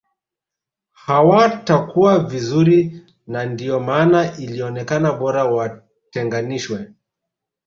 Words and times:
Hawatakua 0.93 2.19
vizuri 2.19 3.01
na 3.27 3.45
ndio 3.45 3.79
maana 3.79 4.37
ilionekana 4.37 5.11
bora 5.11 5.45
watenganishwe 5.45 6.93